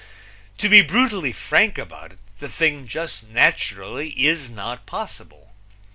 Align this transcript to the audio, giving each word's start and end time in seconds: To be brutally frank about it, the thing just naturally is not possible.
To 0.57 0.67
be 0.67 0.81
brutally 0.81 1.31
frank 1.31 1.77
about 1.77 2.13
it, 2.13 2.17
the 2.39 2.49
thing 2.49 2.87
just 2.87 3.29
naturally 3.29 4.09
is 4.25 4.49
not 4.49 4.87
possible. 4.87 5.53